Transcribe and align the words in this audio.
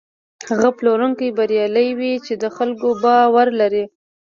هغه 0.49 0.69
پلورونکی 0.77 1.29
بریالی 1.37 1.89
وي 1.99 2.13
چې 2.25 2.33
د 2.41 2.45
خلکو 2.55 2.87
باور 3.03 3.47
لري. 3.59 3.85